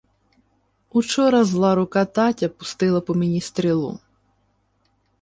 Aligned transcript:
—Учора 0.97 1.41
зла 1.51 1.71
рука 1.79 2.05
татя 2.15 2.49
пустила 2.49 3.01
по 3.01 3.13
мені 3.13 3.41
стрілу. 3.41 3.99